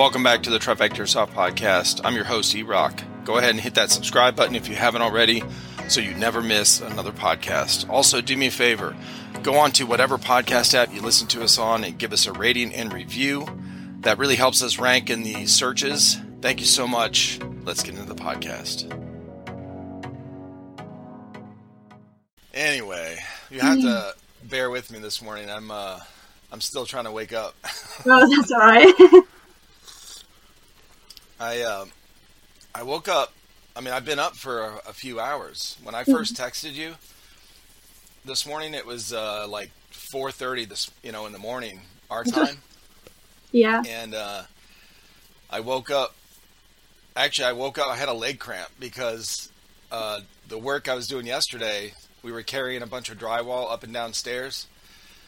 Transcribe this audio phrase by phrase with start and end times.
[0.00, 2.00] Welcome back to the Trifecta Soft Podcast.
[2.04, 3.02] I'm your host, E Rock.
[3.26, 5.42] Go ahead and hit that subscribe button if you haven't already
[5.90, 7.86] so you never miss another podcast.
[7.90, 8.96] Also, do me a favor
[9.42, 12.32] go on to whatever podcast app you listen to us on and give us a
[12.32, 13.46] rating and review.
[14.00, 16.16] That really helps us rank in the searches.
[16.40, 17.38] Thank you so much.
[17.64, 18.90] Let's get into the podcast.
[22.54, 23.18] Anyway,
[23.50, 24.14] you have to
[24.44, 25.50] bear with me this morning.
[25.50, 26.00] I'm uh,
[26.50, 27.54] I'm still trying to wake up.
[28.06, 29.24] Oh, that's all right.
[31.40, 31.90] I um,
[32.74, 33.32] I woke up.
[33.74, 35.76] I mean, I've been up for a, a few hours.
[35.82, 36.94] When I first texted you
[38.24, 42.58] this morning, it was uh, like 4:30 this, you know, in the morning our time,
[43.52, 43.82] yeah.
[43.88, 44.42] and uh,
[45.48, 46.14] I woke up.
[47.16, 47.88] Actually, I woke up.
[47.88, 49.50] I had a leg cramp because
[49.90, 53.82] uh, the work I was doing yesterday, we were carrying a bunch of drywall up
[53.82, 54.66] and down stairs,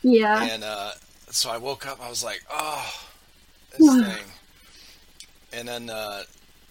[0.03, 0.43] Yeah.
[0.45, 0.93] and uh,
[1.31, 2.01] so I woke up.
[2.05, 2.93] I was like, "Oh,
[3.79, 4.25] this thing,"
[5.53, 6.23] and then uh,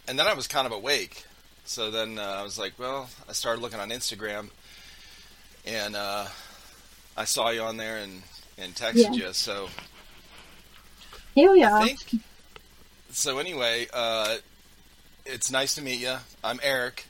[0.08, 1.26] and then I was kind of awake.
[1.66, 4.50] So then uh, I was like, "Well," I started looking on Instagram,
[5.66, 6.26] and uh,
[7.16, 8.22] I saw you on there and
[8.58, 9.28] and texted Yeah.
[9.28, 9.34] you.
[9.34, 9.70] So
[11.36, 11.86] Here we are.
[11.86, 12.00] think.
[13.12, 14.38] So anyway, uh,
[15.26, 16.16] it's nice to meet you.
[16.44, 17.06] I'm Eric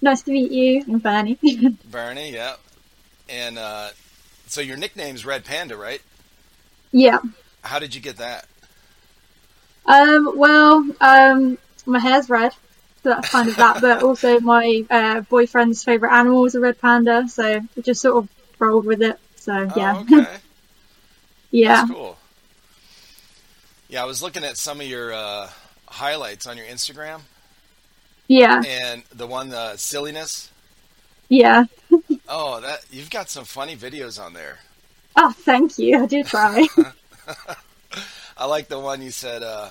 [0.00, 0.82] Nice to meet you.
[0.86, 1.38] I'm Bernie.
[1.90, 2.32] Bernie.
[2.32, 2.54] Yeah,
[3.28, 3.88] and uh,
[4.46, 6.02] so your nickname's Red Panda, right?
[6.92, 7.18] yeah.
[7.62, 8.46] How did you get that?
[9.88, 12.52] Um, well, um, my hair's red,
[13.02, 13.80] so that's kind of that.
[13.80, 18.22] But also, my uh, boyfriend's favorite animal is a red panda, so we just sort
[18.22, 18.28] of
[18.60, 19.18] rolled with it.
[19.36, 20.36] So yeah, Oh, okay.
[21.50, 22.18] yeah, That's cool.
[23.88, 25.48] Yeah, I was looking at some of your uh,
[25.86, 27.20] highlights on your Instagram,
[28.28, 30.50] yeah, and the one uh, silliness.
[31.28, 31.64] yeah.
[32.30, 34.58] Oh, that you've got some funny videos on there.
[35.16, 36.02] Oh, thank you.
[36.02, 36.66] I do try.
[38.38, 39.70] I like the one you said uh,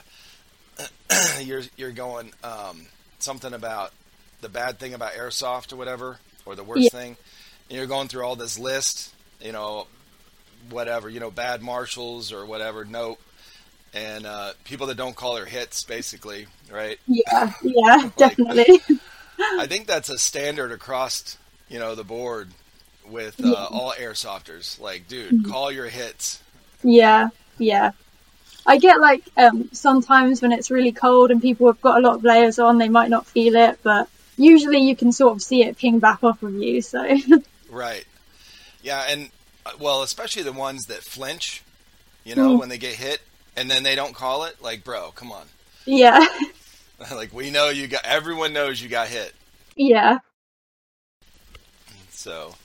[1.41, 2.85] you're you're going um,
[3.19, 3.91] something about
[4.41, 6.89] the bad thing about airsoft or whatever, or the worst Yeah.
[6.99, 7.17] thing.
[7.69, 9.87] And you're going through all this list, you know,
[10.69, 12.85] whatever, you know, bad marshals or whatever.
[12.85, 13.19] Nope.
[13.93, 16.99] And uh, people that don't call their hits, basically, right?
[17.07, 18.79] yeah, yeah, definitely.
[19.39, 21.37] I think that's a standard across,
[21.69, 22.49] you know, the board
[23.07, 23.65] with uh, Yeah.
[23.71, 24.79] all airsofters.
[24.79, 25.49] Like, dude, Mhm.
[25.49, 26.41] call your hits.
[26.83, 27.91] Yeah, yeah.
[28.69, 32.15] I get like um sometimes when it's really cold and people have got a lot
[32.15, 35.63] of layers on, they might not feel it, but usually you can sort of see
[35.63, 36.81] it ping back off of you.
[36.81, 37.03] So
[37.71, 38.05] Right.
[38.83, 39.29] Yeah, and
[39.65, 41.63] uh, well, especially the ones that flinch,
[42.23, 42.59] you know, Mm.
[42.59, 43.21] when they get hit
[43.55, 44.61] and then they don't call it.
[44.61, 45.45] Like, bro, come on.
[45.85, 46.19] yeah,
[47.15, 48.03] like, we know you got.
[48.05, 49.33] Everyone knows you got hit.
[49.75, 50.19] yeah,
[52.11, 52.55] So,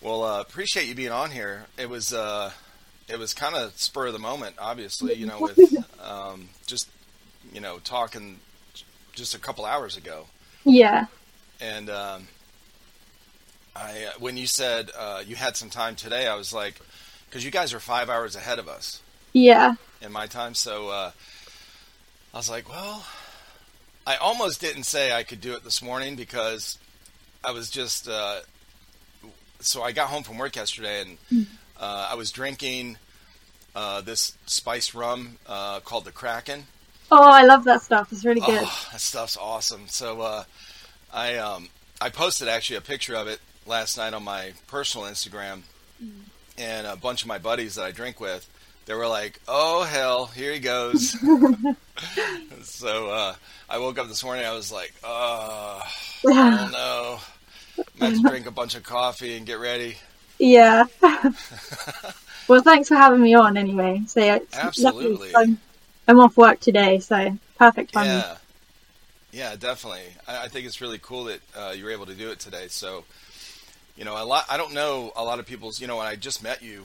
[0.00, 1.66] well, uh, appreciate you being on here.
[1.78, 2.50] It was, uh,
[3.08, 5.14] it was kind of spur of the moment, obviously.
[5.14, 5.58] You know, with
[6.02, 6.88] um, just,
[7.52, 8.40] you know, talking
[9.12, 10.26] just a couple hours ago.
[10.64, 11.06] yeah,
[11.60, 12.28] And um,
[13.76, 16.80] I, when you said uh, you had some time today, I was like,
[17.28, 21.10] because you guys are five hours ahead of us yeah, in my time, so uh,
[22.32, 23.04] I was like, well,
[24.06, 26.78] I almost didn't say I could do it this morning because
[27.44, 28.08] I was just.
[28.08, 28.40] Uh,
[29.60, 31.46] so I got home from work yesterday and
[31.78, 32.98] uh, I was drinking
[33.74, 36.66] uh, this spiced rum uh, called the Kraken.
[37.10, 38.12] Oh, I love that stuff.
[38.12, 38.62] It's really good.
[38.64, 39.88] Oh, that stuff's awesome.
[39.88, 40.44] So uh,
[41.12, 41.68] I um,
[42.00, 45.62] I posted actually a picture of it last night on my personal Instagram,
[46.58, 48.48] and a bunch of my buddies that I drink with,
[48.86, 51.10] they were like, "Oh hell, here he goes."
[52.62, 53.34] so uh,
[53.68, 54.44] I woke up this morning.
[54.44, 55.82] I was like, "Oh,
[56.26, 57.18] I don't know."
[58.00, 59.96] I had to drink a bunch of coffee and get ready.
[60.44, 60.84] Yeah.
[62.48, 64.02] well, thanks for having me on anyway.
[64.06, 64.38] So yeah.
[64.52, 65.32] Absolutely.
[65.34, 65.58] I'm,
[66.06, 68.10] I'm off work today, so perfect timing.
[68.12, 68.36] Yeah,
[69.32, 70.02] yeah, definitely.
[70.28, 72.66] I, I think it's really cool that uh, you were able to do it today.
[72.68, 73.04] So,
[73.96, 74.44] you know, a lot.
[74.50, 75.80] I don't know a lot of people's.
[75.80, 76.84] You know, when I just met you,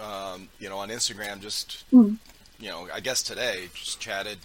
[0.00, 2.18] um, you know, on Instagram, just Mm.
[2.60, 4.38] you know, I guess today, just chatted,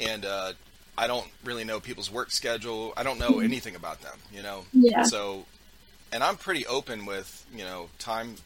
[0.00, 0.52] and uh,
[0.96, 2.92] I don't really know people's work schedule.
[2.96, 4.18] I don't know anything about them.
[4.32, 5.02] You know, Yeah.
[5.02, 5.46] so,
[6.12, 8.36] and I'm pretty open with you know time,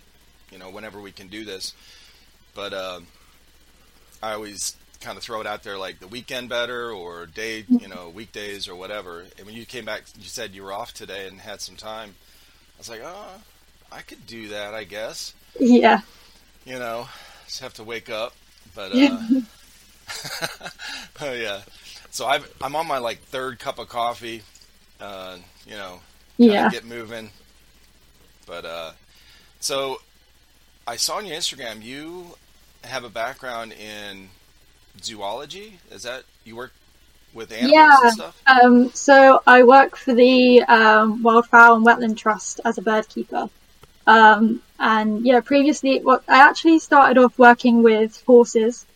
[0.51, 1.75] you know, whenever we can do this,
[2.55, 3.01] but uh,
[4.23, 7.87] I always kind of throw it out there like the weekend better or day, you
[7.87, 9.25] know, weekdays or whatever.
[9.37, 12.15] And when you came back, you said you were off today and had some time.
[12.77, 13.41] I was like, oh,
[13.93, 15.35] I could do that, I guess.
[15.61, 16.01] Yeah.
[16.65, 17.09] You know,
[17.47, 18.35] just have to wake up.
[18.75, 19.19] But uh,
[21.21, 21.61] oh yeah.
[22.11, 24.43] So I've, I'm on my like third cup of coffee.
[25.01, 25.37] Uh,
[25.67, 26.01] you know,
[26.39, 26.71] Yeah.
[26.71, 27.31] get moving.
[28.47, 28.93] But uh,
[29.61, 30.01] so
[30.87, 32.37] I saw on your Instagram you
[32.85, 34.29] have a background in
[35.03, 35.79] zoology.
[35.91, 36.73] Is that you work
[37.35, 37.99] with animals Yeah.
[38.03, 38.43] and stuff?
[38.47, 43.49] Um, so I work for the um, Wildfowl and Wetland Trust as a bird keeper.
[44.07, 48.87] Um, and yeah, previously, well, I actually started off working with horses.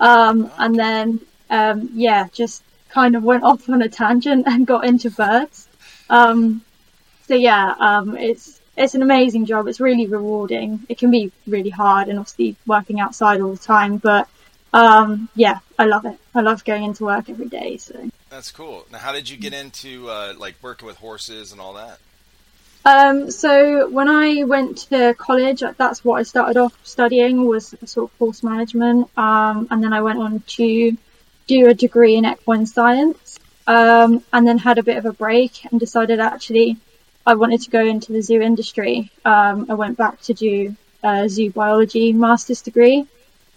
[0.00, 1.20] Um, and then,
[1.50, 5.66] um, yeah, just kind of went off on a tangent and got into birds.
[6.10, 6.62] Um,
[7.26, 9.66] so yeah, um, it's, it's an amazing job.
[9.68, 10.80] It's really rewarding.
[10.88, 14.28] It can be really hard and obviously working outside all the time, but,
[14.72, 16.18] um, yeah, I love it.
[16.34, 17.76] I love going into work every day.
[17.76, 18.10] So.
[18.30, 18.86] That's cool.
[18.90, 21.98] Now, how did you get into uh, like working with horses and all that?
[22.84, 28.10] Um, so when I went to college, that's what I started off studying was sort
[28.10, 29.08] of horse management.
[29.16, 30.96] Um, and then I went on to
[31.46, 33.38] do a degree in equine science.
[33.66, 36.76] Um, and then had a bit of a break and decided actually
[37.26, 39.10] I wanted to go into the zoo industry.
[39.24, 43.06] Um, I went back to do a zoo biology master's degree.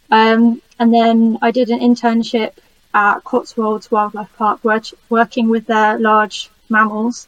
[0.10, 2.54] Um, and then I did an internship
[2.94, 7.28] at Cotswolds Wildlife Park, work, working with their large mammals.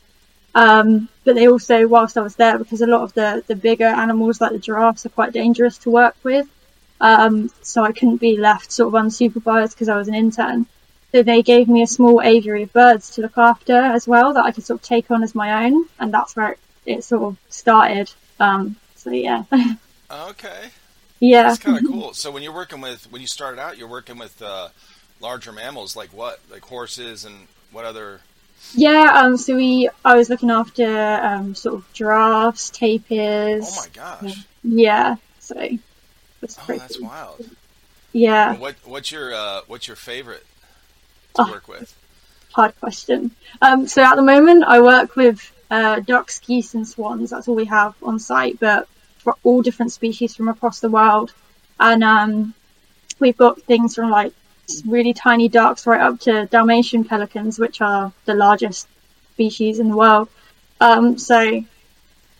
[0.56, 3.86] Um, but they also, whilst I was there, because a lot of the, the bigger
[3.86, 6.48] animals like the giraffes are quite dangerous to work with,
[7.02, 10.66] um, so I couldn't be left sort of unsupervised because I was an intern.
[11.12, 14.46] So they gave me a small aviary of birds to look after as well that
[14.46, 17.24] I could sort of take on as my own, and that's where it, it sort
[17.24, 18.12] of started.
[18.40, 19.44] Um, so yeah,
[20.12, 20.70] Okay,
[21.20, 21.44] yeah.
[21.44, 22.14] that's kind of cool.
[22.14, 24.70] So when you're working with when you started out, you're working with uh,
[25.20, 27.36] larger mammals like what, like horses and
[27.72, 28.22] what other?
[28.76, 30.86] Yeah, um, so we, I was looking after,
[31.24, 33.66] um, sort of giraffes, tapirs.
[33.72, 34.46] Oh my gosh!
[34.64, 35.56] Yeah, so
[36.42, 37.46] it's Oh, that's wild.
[38.14, 40.46] yeah, Well, what what's your uh, what's your favorite
[41.36, 41.52] to Oh.
[41.52, 41.96] work with?
[42.54, 43.32] hard question.
[43.62, 45.40] Um, so at the moment I work with,
[45.70, 47.30] uh, ducks, geese and swans.
[47.30, 48.88] That's all we have on site, but
[49.20, 51.32] for all different species from across the world.
[51.80, 52.54] And, um,
[53.20, 54.34] we've got things from like
[54.86, 58.88] really tiny ducks right up to Dalmatian pelicans, which are the largest
[59.34, 60.28] species in the world.
[60.82, 61.64] Um, so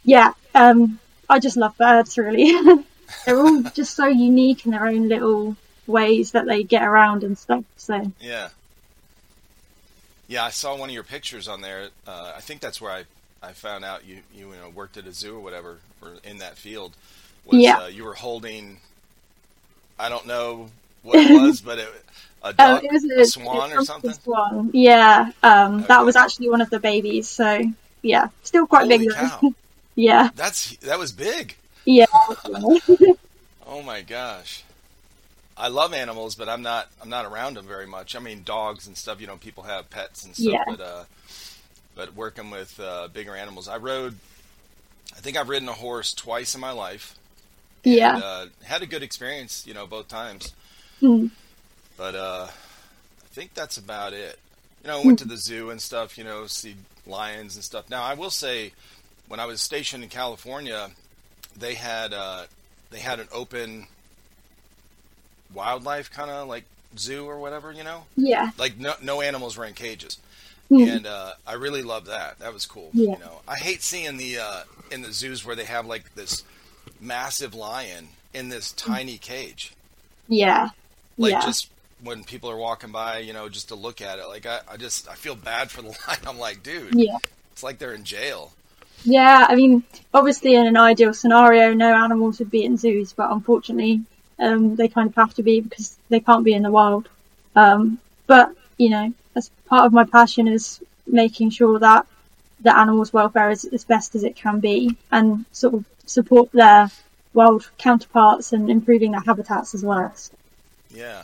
[0.04, 1.00] yeah, um,
[1.30, 2.52] I just love birds really.
[3.26, 5.56] They're all just so unique in their own little
[5.88, 7.64] ways that they get around and stuff.
[7.78, 8.50] So Yeah.
[10.30, 11.90] Yeah, I saw one of your pictures on there.
[12.08, 13.04] Uh, I think that's where I,
[13.42, 16.38] I found out you, you you know worked at a zoo or whatever or in
[16.38, 16.94] that field.
[17.46, 17.80] Was, Yeah.
[17.80, 18.78] Uh, you were holding.
[19.98, 20.70] I don't know
[21.04, 21.90] what it was, but it,
[22.44, 24.14] a Um, duck, it was a, a, swan a or something.
[24.14, 24.70] Swan.
[24.72, 27.28] Yeah, um, that was actually one of the babies.
[27.28, 27.62] So
[28.04, 29.10] yeah, still quite Holy big.
[29.96, 31.56] yeah, That's that was big.
[31.86, 32.06] yeah,
[33.66, 34.64] Oh my gosh.
[35.60, 38.16] I love animals, but I'm not I'm not around them very much.
[38.16, 39.20] I mean, dogs and stuff.
[39.22, 40.64] You know, people have pets and stuff, Yeah.
[40.66, 41.04] but uh,
[41.96, 44.16] but working with uh, bigger animals, I rode.
[45.16, 47.16] I think I've ridden a horse twice in my life.
[47.84, 48.14] yeah.
[48.16, 50.54] And, uh, had a good experience, you know, both times.
[51.02, 51.32] Mm.
[51.98, 54.40] But uh, I think that's about it.
[54.84, 56.18] You know, I went to the zoo and stuff.
[56.18, 57.90] You know, see lions and stuff.
[57.90, 58.72] Now, I will say,
[59.28, 60.92] when I was stationed in California,
[61.58, 62.44] they had uh,
[62.92, 63.88] they had an open
[65.54, 66.66] wildlife kind of like
[66.98, 67.72] zoo or whatever.
[67.72, 70.18] You know, yeah, like no no animals were in cages,
[70.72, 70.98] Mm.
[70.98, 72.40] and uh, I really loved that.
[72.40, 72.90] That was cool.
[72.94, 73.14] Yeah.
[73.14, 76.44] You know, I hate seeing the uh, in the zoos where they have like this
[77.02, 79.74] massive lion in this tiny cage
[80.30, 80.70] yeah,
[81.18, 81.42] like yeah.
[81.42, 81.70] just
[82.04, 84.28] when people are walking by, you know, just to look at it.
[84.28, 86.20] Like I, I just I feel bad for the lion.
[86.28, 87.18] I'm like, dude, yeah.
[87.52, 88.54] it's like they're in jail.
[89.04, 93.32] Yeah, I mean, obviously, in an ideal scenario, no animals would be in zoos, but
[93.32, 94.02] unfortunately,
[94.40, 97.10] um, they kind of have to be because they can't be in the wild.
[97.56, 102.06] Um, but you know, as part of my passion is making sure that
[102.62, 106.90] the animals' welfare is as best as it can be, and sort of support their
[107.34, 110.14] wild counterparts and improving their habitats as well.
[110.90, 111.24] Yeah,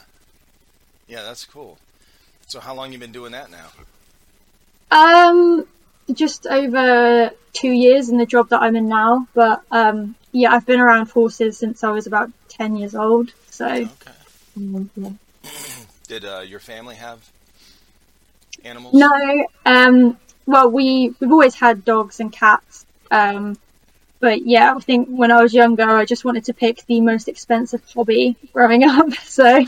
[1.08, 1.78] yeah, that's cool.
[2.48, 3.68] So how long you been doing that now?
[4.92, 5.68] Um,
[6.14, 10.66] just over two years in the job that I'm in now, but um, yeah, I've
[10.66, 13.32] been around horses since I was about ten years old.
[13.50, 13.90] So Okay.
[14.58, 15.10] um, yeah.
[16.08, 17.20] Did uh, your family have
[18.64, 18.94] animals?
[18.96, 22.86] no, um, well, we we've always had dogs and cats.
[23.12, 23.58] Um,
[24.20, 27.28] but yeah, I think when I was younger, I just wanted to pick the most
[27.28, 29.08] expensive hobby growing up.
[29.26, 29.60] So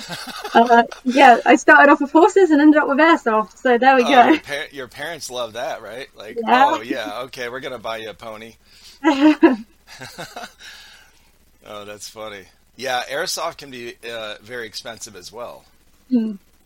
[0.54, 3.58] uh, yeah, I started off with horses and ended up with airsoft.
[3.58, 4.28] So there we Oh, go.
[4.30, 6.08] your, par- your parents love that, right?
[6.16, 6.66] Like, Yeah.
[6.78, 8.54] oh yeah, okay, we're gonna buy you a pony.
[11.70, 12.46] Oh, that's funny.
[12.78, 15.66] Yeah, airsoft can be uh, very expensive as well.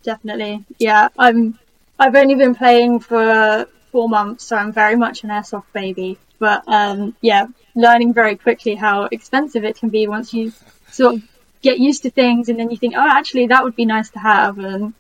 [0.03, 0.63] Definitely.
[0.77, 1.57] Yeah, I'm.
[1.97, 6.17] I've only been playing for four months, so I'm very much an airsoft baby.
[6.39, 10.53] But um, yeah, learning very quickly how expensive it can be once you
[10.91, 11.23] sort of
[11.61, 14.19] get used to things, and then you think, oh, actually, that would be nice to
[14.19, 14.93] have, and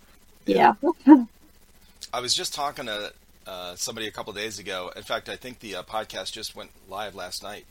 [0.45, 0.73] yeah.
[2.13, 3.13] I was just talking to
[3.45, 4.91] uh, somebody a couple days ago.
[4.95, 7.65] In fact, I think the uh, podcast just went live last night,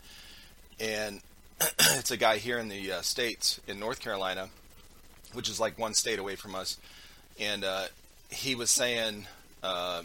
[0.81, 1.21] and
[1.61, 4.49] it's a guy here in the uh, states in North Carolina,
[5.33, 6.79] which is like one state away from us,
[7.39, 7.85] and uh,
[8.31, 9.27] he was saying
[9.63, 10.03] uh,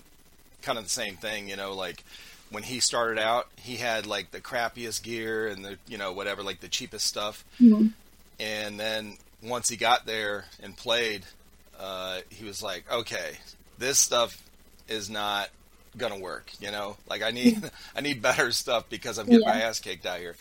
[0.61, 1.49] kind of the same thing.
[1.49, 2.03] You know, like
[2.51, 6.43] when he started out, he had like the crappiest gear and the you know whatever,
[6.43, 7.87] like the cheapest stuff, mm-hmm.
[8.39, 11.23] and then once he got there and played,
[11.79, 13.37] uh, he was like, okay,
[13.77, 14.41] this stuff
[14.87, 15.49] is not
[15.97, 16.51] gonna work.
[16.59, 19.53] You know, like I need I need better stuff because I'm getting yeah.
[19.53, 20.35] my ass kicked out here.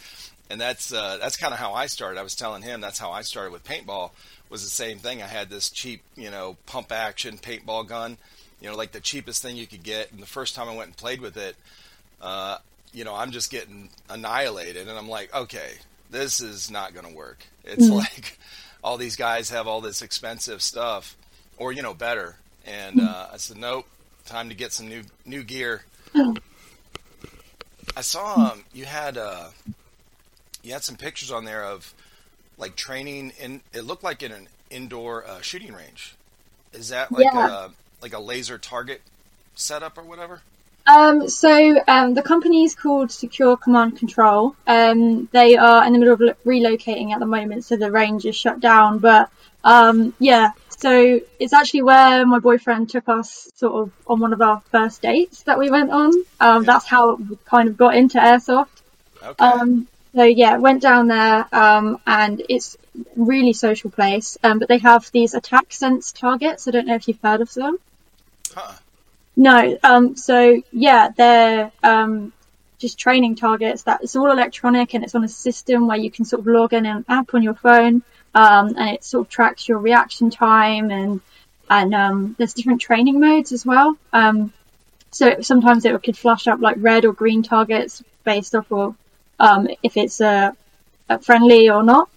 [0.51, 2.19] And that's uh, that's kind of how I started.
[2.19, 4.11] I was telling him that's how I started with paintball.
[4.51, 5.23] Was the same thing.
[5.23, 8.19] I had this cheap, you know, pump action paintball gun,
[8.61, 10.13] you know, like the cheapest thing you could get.
[10.13, 11.57] And the first time I went and played with it,
[12.21, 12.59] uh,
[12.93, 15.73] you know, I'm just getting annihilated, and I'm like, okay,
[16.11, 17.45] this is not going to work.
[17.65, 17.97] It's mm-hmm.
[17.97, 18.39] like
[18.85, 21.17] all these guys have all this expensive stuff,
[21.57, 22.37] or you know, better.
[22.67, 23.09] And mm-hmm.
[23.09, 23.87] uh, I said, nope,
[24.25, 25.85] time to get some new new gear.
[27.97, 29.49] I saw um, you had uh,
[30.63, 31.95] you had some pictures on there of
[32.59, 33.61] like training in.
[33.73, 36.15] It looked like in an indoor uh, shooting range.
[36.73, 37.67] Is that like yeah.
[37.67, 37.69] a
[38.03, 39.03] like a laser target
[39.55, 40.43] setup or whatever?
[40.87, 44.55] Um, so um, the company is called Secure Command Control.
[44.67, 48.37] Um, they are in the middle of relocating at the moment, so the range is
[48.37, 48.99] shut down.
[48.99, 49.31] But
[49.63, 50.51] um, yeah,
[50.85, 55.01] so it's actually where my boyfriend took us sort of on one of our first
[55.01, 56.13] dates that we went on.
[56.41, 56.67] Um, yeah.
[56.67, 58.83] That's how we kind of got into airsoft.
[59.23, 59.43] Okay.
[59.43, 62.77] Um, so yeah, went down there, um, and it's
[63.17, 64.37] really social place.
[64.45, 66.69] Um, but they have these attack sense targets.
[66.69, 67.79] I don't know if you've heard of them.
[68.55, 68.73] Huh.
[69.37, 69.79] No.
[69.83, 70.17] Um.
[70.17, 72.35] So yeah, they're um
[72.77, 73.85] just training targets.
[73.85, 76.75] That it's all electronic and it's on a system where you can sort of log
[76.75, 78.03] in an app on your phone
[78.35, 81.21] um, and it sort of tracks your reaction time and
[81.71, 83.97] and um, there's different training modes as well.
[84.13, 84.53] Um,
[85.11, 88.95] so sometimes it could flash up like red or green targets based off of
[89.41, 90.53] um, if it's uh,
[91.23, 92.11] friendly or not.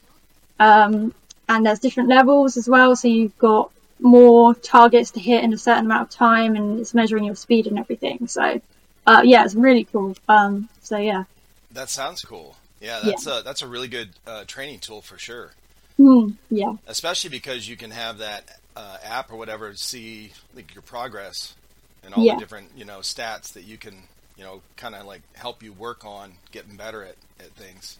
[0.59, 1.13] Um,
[1.47, 2.95] and there's different levels as well.
[2.95, 6.93] So you've got more targets to hit in a certain amount of time, and it's
[6.93, 8.27] measuring your speed and everything.
[8.27, 8.59] So
[9.05, 10.15] uh, yeah, it's really cool.
[10.27, 11.23] Um, so yeah.
[11.71, 12.57] That sounds cool.
[12.81, 13.39] Yeah, that's yeah.
[13.39, 15.51] a that's a really good uh, training tool for sure.
[15.99, 16.73] Mm, yeah.
[16.87, 18.43] Especially because you can have that
[18.75, 21.55] uh, app or whatever see like your progress
[22.03, 22.35] and all yeah.
[22.35, 23.95] the different you know stats that you can
[24.37, 27.97] you know kind of like help you work on getting better at, at things.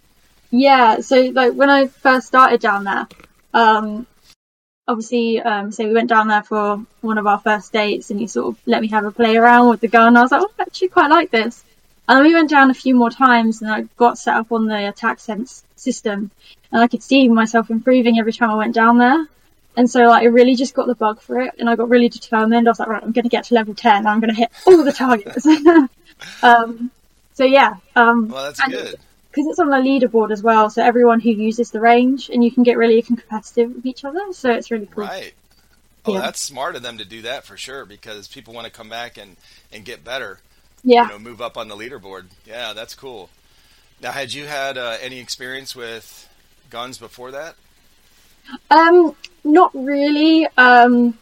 [0.51, 0.99] Yeah.
[0.99, 3.07] So like when I first started down there,
[3.53, 4.05] um,
[4.87, 8.27] obviously, um, so we went down there for one of our first dates, and he
[8.27, 10.09] sort of let me have a play around with the gun.
[10.09, 11.63] And I was like, oh, I actually quite like this.
[12.07, 14.87] And we went down a few more times, and I got set up on the
[14.87, 16.31] attack sense system,
[16.71, 19.27] and I could see myself improving every time I went down there.
[19.75, 22.09] And so like, I really just got the bug for it, and I got really
[22.09, 22.67] determined.
[22.67, 23.97] I was like, right, I'm going to get to level ten.
[23.97, 25.45] and I'm going to hit all the targets.
[26.43, 26.91] um,
[27.33, 27.75] so yeah.
[27.95, 28.95] Um, well, that's good.
[29.29, 32.51] Because it's on the leaderboard as well, so everyone who uses the range, and you
[32.51, 34.21] can get really competitive with each other.
[34.31, 35.03] So it's really cool.
[35.03, 35.33] Right.
[36.05, 36.21] Oh, yeah.
[36.21, 39.17] that's smart of them to do that for sure, because people want to come back
[39.17, 39.35] and
[39.71, 40.39] and get better.
[40.87, 41.03] Yeah.
[41.03, 42.27] You know, move up on the leaderboard.
[42.45, 43.29] Yeah, that's cool.
[44.01, 46.29] Now, had you had uh, any experience with
[46.69, 47.55] guns before that?
[48.71, 49.13] Um,
[49.43, 50.47] not really.
[50.57, 51.17] Um,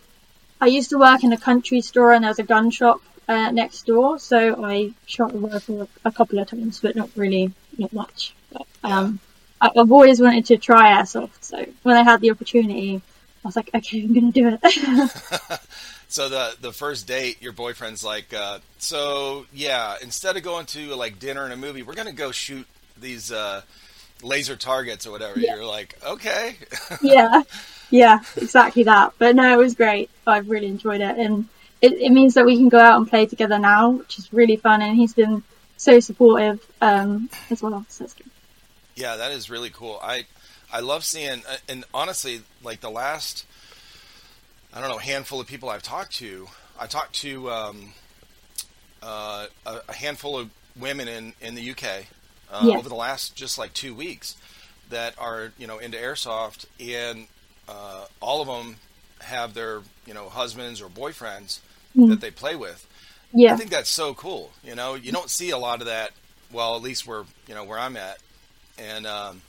[0.62, 3.50] I used to work in a country store and there was a gun shop uh,
[3.50, 7.92] next door, so I shot a rifle a couple of times, but not really, not
[7.92, 8.36] much.
[8.54, 9.20] But, um,
[9.64, 9.70] yeah.
[9.76, 13.02] I, have always wanted to try airsoft, so when I had the opportunity,
[13.44, 15.60] I was like, okay, I'm going to do it.
[16.16, 20.96] so the the first date, your boyfriend's like, uh, so yeah, instead of going to
[20.96, 22.66] like dinner and a movie, we're going to go shoot
[23.00, 23.32] these.
[23.32, 23.62] Uh,
[24.22, 25.38] laser targets or whatever.
[25.38, 25.56] Yeah.
[25.56, 26.56] You're like, okay.
[27.02, 27.44] yeah,
[27.90, 29.14] yeah, exactly that.
[29.18, 30.10] But no, it was great.
[30.26, 31.50] I've really enjoyed it, and
[31.82, 34.56] it, it means that we can go out and play together now, which is really
[34.56, 34.82] fun.
[34.82, 35.44] And he's been
[35.78, 37.86] so supportive um, as well.
[37.90, 38.32] So good.
[38.96, 40.00] Yeah, that is really cool.
[40.02, 40.26] I
[40.72, 43.46] I love seeing, uh, and honestly, like the last,
[44.76, 46.48] I don't know, handful of people I've talked to.
[46.78, 47.94] I talked to um,
[49.02, 52.06] uh, a, a handful of women in in the UK
[52.52, 52.78] uh, yes.
[52.78, 54.36] over the last just like two weeks
[54.90, 57.28] that are you know into airsoft, and
[57.70, 58.76] uh, all of them
[59.20, 61.60] have their you know husbands or boyfriends
[61.96, 62.10] mm.
[62.10, 62.86] that they play with.
[63.34, 64.52] Yeah, I think that's so cool.
[64.64, 66.12] You know, you don't see a lot of that.
[66.52, 68.18] Well, at least where you know where I'm at,
[68.78, 69.42] and um,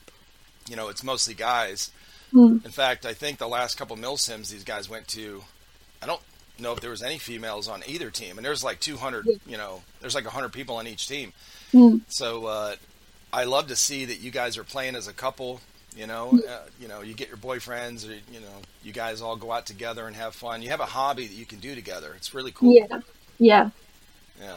[0.69, 1.91] you know it's mostly guys.
[2.33, 2.65] Mm.
[2.65, 5.45] In fact, I think the last couple mil sims these guys went to,
[6.03, 6.21] I don't
[6.59, 9.27] know if there was any females on either team, and there's like 200.
[9.47, 11.33] You know, there's like 100 people on each team.
[11.73, 12.01] Mm.
[12.09, 12.77] So uh,
[13.33, 15.61] I love to see that you guys are playing as a couple.
[15.97, 19.37] You know, uh, you know, you get your boyfriends, or you know, you guys all
[19.37, 20.63] go out together and have fun.
[20.63, 22.13] You have a hobby that you can do together.
[22.15, 22.75] It's really cool.
[22.75, 23.01] Yeah,
[23.39, 23.71] yeah,
[24.41, 24.57] yeah.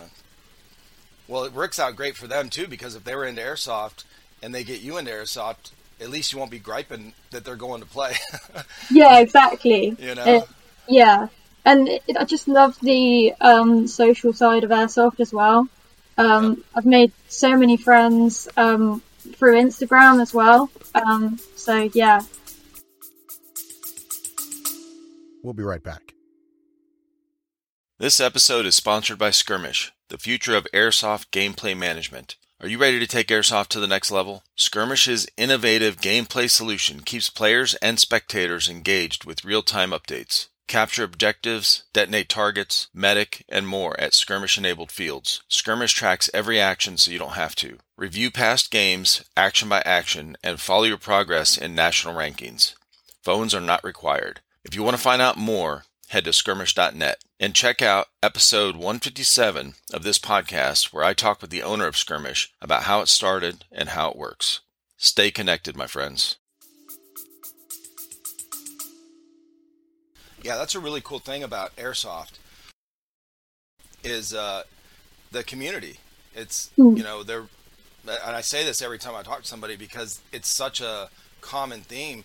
[1.30, 4.04] Well, it works out great for them too because if they were into airsoft
[4.42, 7.82] and they get you into airsoft, at least you won't be griping that they're going
[7.82, 8.14] to play.
[8.92, 9.96] yeah, exactly.
[10.00, 10.26] You know.
[10.26, 10.44] It,
[10.88, 11.28] yeah,
[11.66, 15.68] and it, I just love the um, social side of airsoft as well.
[16.18, 16.58] Um, yep.
[16.76, 19.02] I've made so many friends um,
[19.36, 20.70] through Instagram as well.
[20.96, 22.22] Um, so yeah.
[25.44, 26.14] We'll be right back.
[27.98, 32.38] This episode is sponsored by Skirmish, the future of airsoft gameplay management.
[32.62, 34.44] Are you ready to take airsoft to the next level?
[34.58, 40.50] Skirmish's innovative gameplay solution keeps players and spectators engaged with real-time updates.
[40.68, 45.42] Capture objectives, detonate targets, medic, and more at skirmish enabled fields.
[45.48, 47.78] Skirmish tracks every action so you don't have to.
[47.96, 52.74] Review past games, action by action, and follow your progress in national rankings.
[53.24, 54.42] Phones are not required.
[54.66, 59.76] If you want to find out more, head to skirmish.net and check out episode 157
[59.94, 63.66] of this podcast where I talk with the owner of Skirmish about how it started
[63.72, 64.62] and how it works.
[64.98, 66.38] Stay connected, my friends.
[70.42, 72.40] Yeah, that's a really cool thing about airsoft
[74.04, 74.64] is uh,
[75.32, 75.98] the community.
[76.34, 76.98] It's mm.
[76.98, 77.46] you know they're
[78.08, 81.10] and I say this every time I talk to somebody because it's such a
[81.42, 82.24] common theme.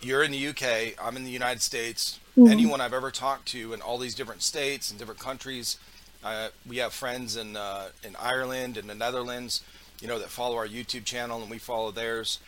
[0.00, 2.18] You're in the UK, I'm in the United States.
[2.36, 2.50] Mm.
[2.50, 5.76] Anyone I've ever talked to in all these different states and different countries,
[6.22, 9.62] uh, we have friends in uh, in Ireland and the Netherlands,
[10.00, 12.38] you know, that follow our YouTube channel and we follow theirs,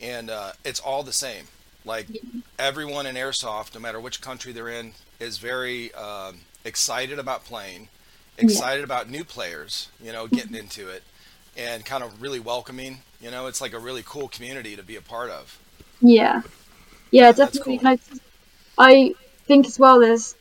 [0.00, 1.46] and uh, it's all the same.
[1.84, 2.06] Like
[2.58, 7.88] everyone in airsoft, no matter which country they're in, is very um, excited about playing,
[8.38, 8.84] excited yeah.
[8.84, 11.02] about new players, you know, getting into it,
[11.56, 12.98] and kind of really welcoming.
[13.20, 15.58] You know, it's like a really cool community to be a part of.
[16.00, 16.42] Yeah,
[17.10, 17.78] yeah, definitely.
[17.78, 17.96] Cool.
[18.78, 19.14] I
[19.46, 20.00] think as well.
[20.00, 20.34] There's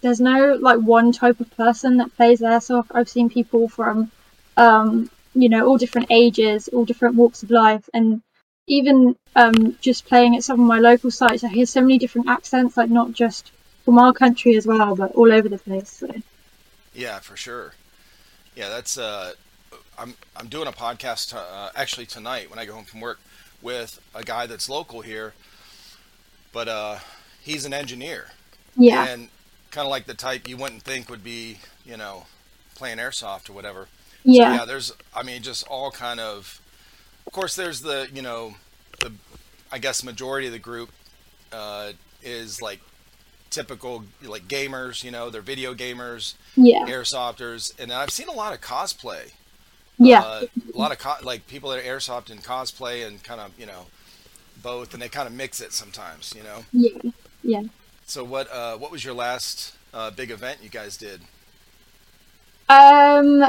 [0.00, 2.88] there's no like one type of person that plays airsoft.
[2.92, 4.10] I've seen people from,
[4.56, 8.22] um, you know, all different ages, all different walks of life, and
[8.66, 12.28] even um, just playing at some of my local sites, I hear so many different
[12.28, 13.52] accents, like not just
[13.84, 15.90] from our country as well, but all over the place.
[15.90, 16.08] So.
[16.94, 17.74] Yeah, for sure.
[18.54, 18.98] Yeah, that's.
[18.98, 19.32] Uh,
[19.98, 23.20] I'm I'm doing a podcast uh, actually tonight when I go home from work
[23.60, 25.34] with a guy that's local here,
[26.52, 26.98] but uh,
[27.40, 28.30] he's an engineer.
[28.76, 29.06] Yeah.
[29.06, 29.28] And
[29.70, 32.26] kind of like the type you wouldn't think would be, you know,
[32.74, 33.88] playing airsoft or whatever.
[34.24, 34.44] Yeah.
[34.44, 34.64] So, yeah.
[34.64, 36.62] There's, I mean, just all kind of
[37.26, 38.54] of course, there's the you know
[39.00, 39.12] the
[39.70, 40.90] I guess majority of the group
[41.52, 42.80] uh, is like
[43.50, 45.04] typical like gamers.
[45.04, 49.32] You know, they're video gamers, yeah, airsofters, and I've seen a lot of cosplay.
[49.98, 53.40] Yeah, uh, a lot of co- like people that are airsoft and cosplay and kind
[53.40, 53.86] of you know
[54.62, 56.34] both, and they kind of mix it sometimes.
[56.36, 56.64] You know.
[56.72, 57.10] Yeah.
[57.42, 57.62] Yeah.
[58.06, 61.20] So what uh, what was your last uh, big event you guys did?
[62.68, 63.44] Um,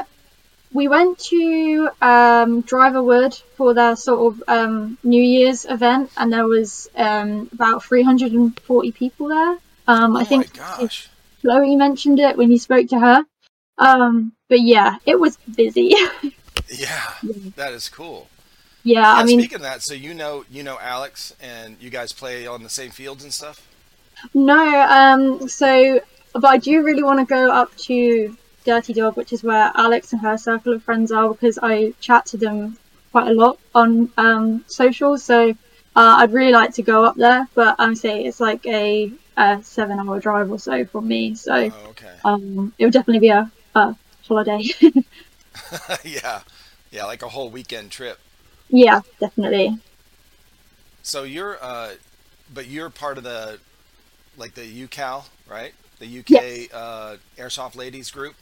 [0.73, 6.47] we went to um, Driverwood for their sort of um, New Year's event, and there
[6.47, 9.57] was um, about 340 people there.
[9.87, 11.09] Um, oh I think gosh.
[11.41, 13.23] Chloe mentioned it when you spoke to her.
[13.77, 15.93] Um, but yeah, it was busy.
[16.69, 17.13] yeah,
[17.55, 18.27] that is cool.
[18.83, 21.89] Yeah, yeah, I mean, speaking of that, so you know, you know Alex, and you
[21.89, 23.65] guys play on the same fields and stuff.
[24.33, 26.01] No, um, so
[26.33, 30.13] but I do really want to go up to Dirty Dog, which is where Alex
[30.13, 32.77] and her circle of friends are, because I chat to them
[33.11, 35.17] quite a lot on um, social.
[35.17, 35.55] So uh,
[35.95, 40.19] I'd really like to go up there, but I'm saying it's like a, a seven-hour
[40.19, 41.35] drive or so from me.
[41.35, 42.15] So oh, okay.
[42.25, 43.95] um, it would definitely be a, a
[44.27, 44.63] holiday.
[46.03, 46.41] yeah,
[46.91, 48.19] yeah, like a whole weekend trip.
[48.73, 49.77] Yeah, definitely.
[51.03, 51.91] So you're, uh,
[52.53, 53.59] but you're part of the,
[54.35, 55.73] like the UKAL, right?
[55.99, 58.33] The UK uh, Airsoft Ladies group.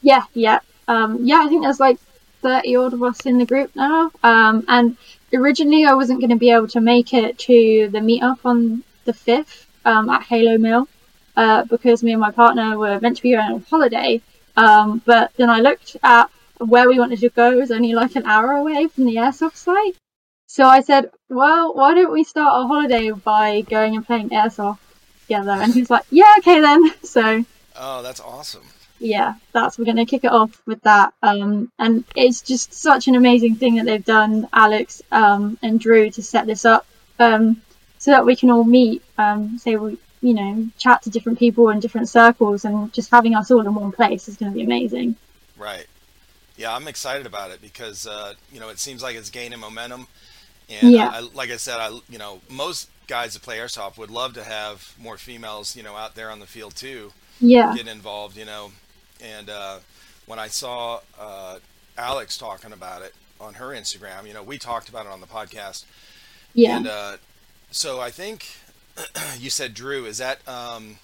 [0.00, 0.60] Yeah, yeah.
[0.86, 1.98] Um, yeah, I think there's like
[2.42, 4.12] 30 odd of us in the group now.
[4.22, 4.96] Um, and
[5.34, 9.12] originally I wasn't going to be able to make it to the meetup on the
[9.12, 10.86] 5th um, at Halo Mill
[11.36, 14.22] uh, because me and my partner were meant to be going on holiday.
[14.56, 16.30] Um, but then I looked at
[16.66, 17.56] where we wanted to go.
[17.56, 19.96] Was only like an hour away from the airsoft site.
[20.46, 24.78] So I said, well, why don't we start our holiday by going and playing airsoft
[25.22, 25.52] together?
[25.52, 26.92] And he's like, yeah, okay then.
[27.02, 27.44] So.
[27.74, 28.64] Oh, that's awesome
[29.02, 31.12] yeah, that's we're going to kick it off with that.
[31.22, 36.10] Um, and it's just such an amazing thing that they've done, Alex um, and Drew,
[36.10, 36.86] to set this up
[37.18, 37.60] um,
[37.98, 41.68] so that we can all meet, um, say we, you know, chat to different people
[41.70, 44.64] in different circles, and just having us all in one place is going to be
[44.64, 45.16] amazing.
[45.56, 45.86] Right.
[46.62, 50.06] Yeah, I'm excited about it because uh, you know it seems like it's gaining momentum,
[50.70, 51.10] And Yeah.
[51.12, 54.44] I, like I said, I you know most guys that play airsoft would love to
[54.44, 57.74] have more females, you know, out there on the field too, Yeah.
[57.74, 58.70] getting involved, you know.
[59.20, 59.78] And uh,
[60.26, 61.58] when I saw uh,
[61.98, 65.26] Alex talking about it on her Instagram, you know, we talked about it on the
[65.26, 65.84] podcast.
[66.54, 66.76] Yeah.
[66.76, 67.16] And uh,
[67.72, 68.46] so I think
[69.38, 70.04] you said Drew.
[70.06, 70.98] Is that um,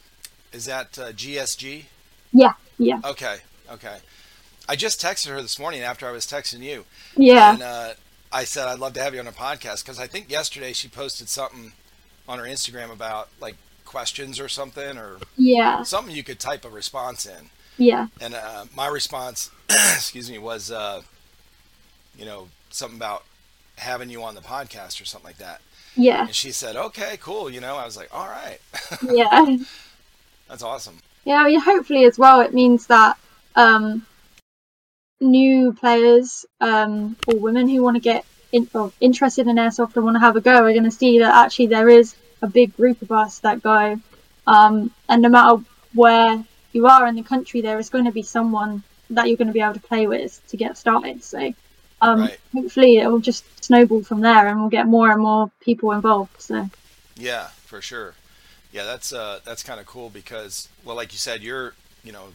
[0.52, 1.86] is that uh, GSG?
[2.32, 2.52] Yeah.
[2.78, 3.00] Yeah.
[3.04, 3.38] Okay,
[3.72, 3.98] okay.
[4.68, 6.84] I just texted her this morning after I was texting you,
[7.16, 7.54] Yeah.
[7.54, 7.90] and uh,
[8.30, 10.88] I said I'd love to have you on a podcast because I think yesterday she
[10.88, 11.72] posted something
[12.28, 15.82] on her Instagram about like questions or something or Yeah.
[15.84, 18.08] something you could type a response in, Yeah.
[18.20, 21.00] and uh, my response, excuse me, was uh,
[22.18, 23.24] you know something about
[23.76, 25.60] having you on the podcast or something like that.
[25.96, 26.26] Yeah.
[26.26, 28.58] And she said, "Okay, cool." You know, I was like, "All right,
[29.02, 29.56] Yeah.
[30.48, 33.16] that's awesome." Yeah, I mean, hopefully as well, it means that
[33.56, 34.04] um,
[35.20, 38.68] new players um, or women who want to get in,
[39.00, 41.66] interested in airsoft and want to have a go are going to see that actually
[41.66, 44.00] there is a big group of us that go,
[44.46, 45.62] um, and no matter
[45.94, 49.48] where you are in the country, there is going to be someone that you're going
[49.48, 51.22] to be able to play with to get started.
[51.22, 51.52] So.
[52.00, 52.38] Um, Right.
[52.54, 56.40] Hopefully, it will just snowball from there, and we'll get more and more people involved.
[56.40, 56.70] So,
[57.16, 58.14] Yeah, for sure.
[58.72, 62.28] Yeah, that's uh, that's kind of cool because, well, like you said, you're you know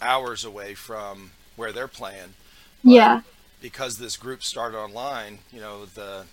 [0.00, 2.34] hours away from where they're playing.
[2.84, 3.20] But yeah,
[3.60, 6.26] Because this group started online, you know the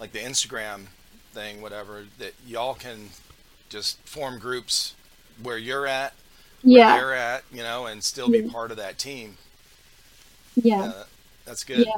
[0.00, 0.86] like the Instagram
[1.32, 3.10] thing, whatever, that y'all can
[3.68, 4.94] just form groups
[5.42, 6.14] where you're at,
[6.72, 8.50] where yeah, they're at, you know, and still be Yeah.
[8.50, 9.38] part of that team.
[10.56, 10.82] yeah.
[10.82, 11.04] Uh,
[11.44, 11.86] that's good.
[11.86, 11.96] Yeah.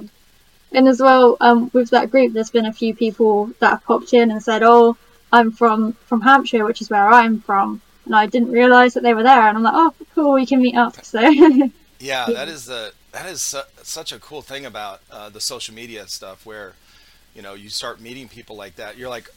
[0.73, 4.13] And as well, um, with that group, there's been a few people that have popped
[4.13, 4.97] in and said, "Oh,
[5.33, 9.15] I'm from from Hampshire, which is where I'm from," and I didn't realise that they
[9.15, 9.49] were there.
[9.49, 11.21] And I'm like, "Oh, cool, we can meet up." So,
[12.05, 15.75] Yeah, that is the that is su- such a cool thing about uh, the social
[15.75, 16.77] media stuff, where
[17.35, 18.97] you know you start meeting people like that.
[18.99, 19.29] You're like,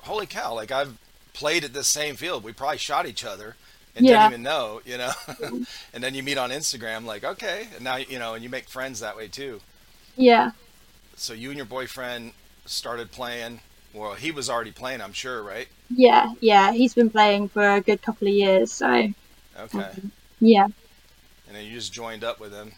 [0.00, 0.54] holy cow!
[0.54, 0.98] Like I've
[1.34, 2.44] played at this same field.
[2.44, 3.56] We probably shot each other
[3.96, 4.06] and Yeah.
[4.06, 5.12] didn't even know, you know.
[5.92, 8.68] and then you meet on Instagram, like okay, and now you know, and you make
[8.68, 9.62] friends that way too.
[10.16, 10.52] yeah,
[11.16, 12.34] So you and your boyfriend
[12.66, 13.62] started playing.
[13.92, 15.68] Well, he was already playing, I'm sure, right?
[15.90, 16.72] yeah, yeah.
[16.72, 19.08] He's been playing for a good couple of years, so
[19.58, 19.94] Okay,
[20.40, 20.68] yeah,
[21.54, 22.72] and then you just joined up with them.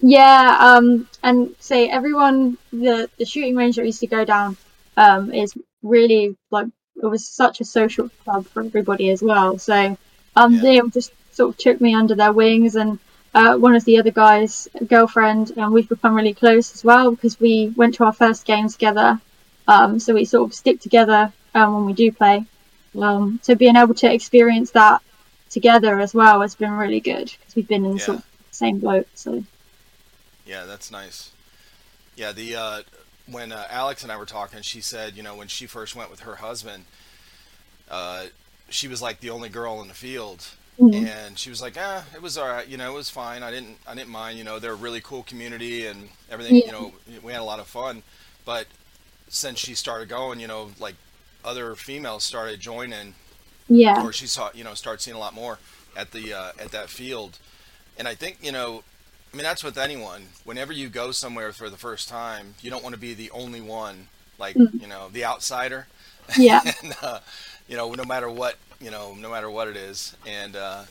[0.00, 0.56] yeah.
[0.58, 4.56] Um, and say everyone, the the shooting range that we used to go down,
[4.96, 6.66] um, is really like
[7.00, 9.56] it was such a social club for everybody as well.
[9.58, 9.96] So,
[10.34, 10.60] um, Yeah.
[10.60, 12.98] they just sort of took me under their wings, and
[13.34, 17.38] uh, one of the other guys' girlfriend, and we've become really close as well because
[17.38, 19.20] we went to our first game together.
[19.68, 22.44] Um, so we sort of stick together um, when we do play.
[23.00, 25.00] Um, so being able to experience that
[25.52, 28.04] together as well has been really good because we've been in Yeah.
[28.04, 29.06] sort of the same boat.
[29.14, 29.44] So
[30.44, 31.30] Yeah, that's nice.
[32.16, 32.82] Yeah, the uh,
[33.26, 36.10] when uh, Alex and I were talking, she said, you know, when she first went
[36.10, 36.84] with her husband,
[37.90, 38.26] uh,
[38.68, 40.46] she was like the only girl in the field,
[40.80, 41.06] Mhm.
[41.06, 43.42] and she was like, ah, it was all right, you know, it was fine.
[43.42, 44.38] I didn't, I didn't mind.
[44.38, 46.56] You know, they're a really cool community and everything.
[46.56, 46.66] Yeah.
[46.66, 48.02] You know, we had a lot of fun,
[48.44, 48.66] but
[49.28, 50.94] since she started going, you know, like
[51.44, 53.14] other females started joining
[53.68, 55.58] yeah, or she saw you know start seeing a lot more
[55.96, 57.38] at the uh, at that field.
[57.98, 58.82] And i think you know
[59.32, 60.28] i mean that's with anyone.
[60.44, 63.60] Whenever you go somewhere for the first time you don't want to be the only
[63.60, 64.80] one like Mm.
[64.80, 65.86] you know the outsider.
[66.38, 67.20] Yeah, and uh,
[67.68, 70.16] you know no matter what you know no matter what it is.
[70.26, 70.84] And uh,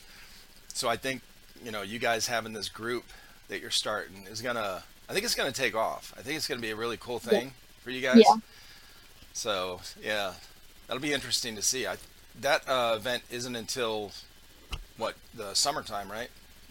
[0.73, 1.21] so i think
[1.65, 3.03] you know you guys having this group
[3.49, 6.13] that you're starting is gonna i think it's gonna take off.
[6.17, 7.53] I think it's gonna be a really cool thing
[7.83, 8.17] for you guys.
[8.25, 8.35] Yeah.
[9.33, 10.33] so yeah
[10.87, 11.87] that'll be interesting to see.
[11.87, 11.97] I
[12.39, 14.11] that uh, event isn't until
[14.97, 16.29] what the summertime right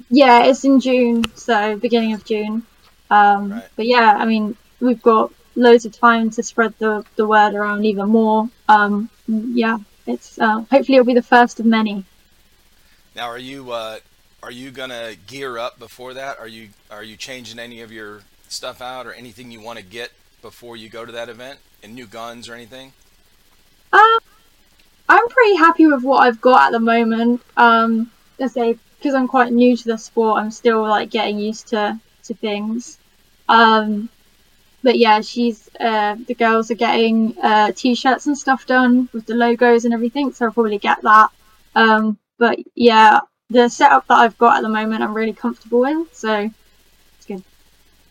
[0.09, 0.44] yeah.
[0.46, 2.62] It's in June, so beginning of June.
[3.11, 3.68] Um, Right.
[3.77, 7.85] But yeah, I mean, we've got loads of time to spread the, the word around
[7.85, 8.49] even more.
[8.68, 12.05] Um, yeah, it's uh, hopefully it'll be the first of many.
[13.14, 13.99] now are you uh,
[14.42, 18.23] are you gonna gear up before that are you are you changing any of your
[18.49, 20.11] stuff out or anything you want to get
[20.42, 22.92] before you go to that event and new guns or anything
[23.92, 24.18] Um,
[25.11, 27.42] I'm pretty happy with what I've got at the moment.
[27.57, 31.66] Um, I say because I'm quite new to the sport, I'm still like getting used
[31.68, 32.96] to to things.
[33.49, 34.09] Um,
[34.85, 39.35] but yeah, she's uh, the girls are getting uh, t-shirts and stuff done with the
[39.35, 41.31] logos and everything, so I'll probably get that.
[41.75, 43.18] Um, but yeah,
[43.51, 46.07] the setup that I've got at the moment, I'm really comfortable in.
[46.12, 46.49] So
[47.16, 47.42] it's good.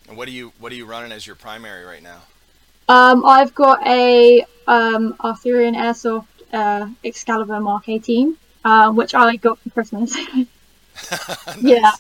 [0.10, 2.20] And what are you what are you running as your primary right now?
[2.90, 8.36] um, I've got a um, Arthurian Airsoft uh, Excalibur Mark 18,
[8.66, 10.16] uh, which I got for Christmas.
[11.48, 11.58] Nice.
[11.62, 11.92] Yeah.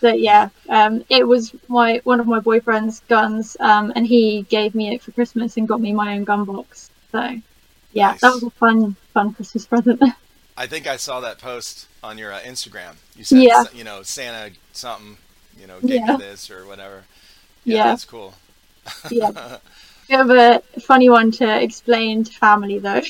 [0.00, 4.74] But yeah, um, it was my one of my boyfriend's guns, um, and he gave
[4.74, 6.90] me it for Christmas and got me my own gun box.
[7.12, 7.20] So
[7.92, 8.20] yeah, Nice.
[8.22, 10.02] that was a fun, fun Christmas present.
[10.56, 12.94] I think I saw that post on your uh, Instagram.
[13.14, 13.64] You said, Yeah.
[13.74, 15.18] you know, Santa something,
[15.60, 16.12] you know, gave Yeah.
[16.12, 17.04] you this or whatever.
[17.64, 17.84] Yeah, Yeah.
[17.84, 18.32] that's cool.
[19.10, 19.58] yeah,
[20.08, 23.02] bit of a funny one to explain to family though.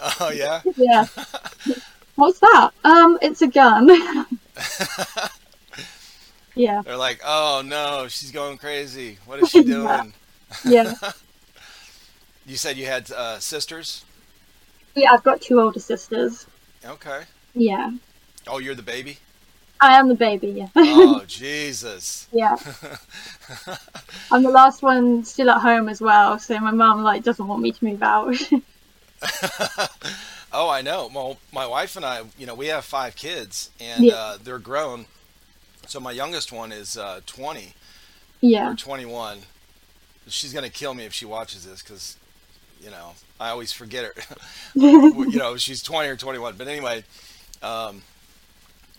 [0.00, 0.62] Oh yeah.
[0.76, 1.06] yeah.
[2.16, 2.70] What's that?
[2.84, 3.88] Um, it's a gun.
[6.54, 9.18] yeah, They're like, oh no, she's going crazy.
[9.24, 10.12] What is she doing?
[10.64, 10.94] Yeah.
[11.02, 11.12] yeah,
[12.46, 14.04] You said you had uh, sisters.
[14.94, 15.12] yeah.
[15.12, 16.46] I've got two older sisters.
[16.84, 17.22] Okay.
[17.54, 17.90] Yeah,
[18.46, 19.18] Oh, you're the baby.
[19.80, 20.48] I am the baby.
[20.48, 22.26] Yeah, Oh Jesus.
[22.32, 22.56] yeah.
[24.30, 27.62] I'm the last one still at home as well, so my mum like doesn't want
[27.62, 28.34] me to move out.
[30.52, 31.10] oh, I know.
[31.12, 34.14] Well, my wife and I, you know, we have five kids, and Yeah.
[34.14, 35.06] uh, they're grown.
[35.86, 37.72] So my youngest one is uh, 20
[38.40, 39.38] yeah, or 21.
[40.28, 42.16] She's gonna kill me if she watches this because,
[42.82, 44.14] you know, I always forget her.
[44.74, 46.56] you know, she's 20 or 21.
[46.56, 47.04] But anyway,
[47.62, 48.02] um,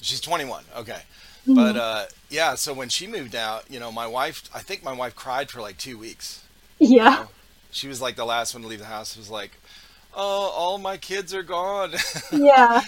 [0.02, 0.64] she's 21.
[0.78, 1.02] Okay.
[1.48, 4.92] But uh, yeah, so when she moved out, you know, my wife, I think my
[4.94, 6.44] wife cried for like two weeks.
[6.80, 7.28] you yeah, know?
[7.72, 9.16] She was like the last one to leave the house.
[9.16, 9.52] It was like,
[10.14, 11.94] oh, all my kids are gone.
[12.32, 12.82] yeah,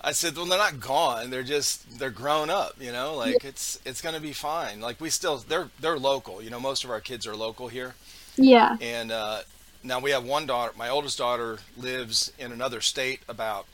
[0.00, 1.30] I said, well, they're not gone.
[1.30, 2.74] They're just they're grown up.
[2.80, 4.80] You know, like it's it's gonna be fine.
[4.80, 6.42] Like we still they're they're local.
[6.42, 7.94] You know, most of our kids are local here,
[8.36, 9.40] yeah, and uh,
[9.82, 10.72] now we have one daughter.
[10.76, 13.20] My oldest daughter lives in another state.
[13.28, 13.66] About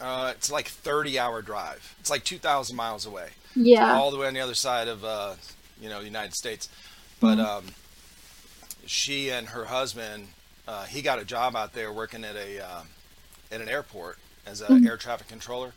[0.00, 1.94] uh, it's like 30 hour drive.
[2.00, 5.34] It's like 2,000 miles away yeah, all the way on the other side of uh,
[5.80, 6.68] you know the United States.
[7.18, 7.64] But um,
[8.84, 10.28] she and her husband,
[10.66, 12.82] uh, he got a job out there working at a uh,
[13.52, 15.72] at an airport as an air traffic controller.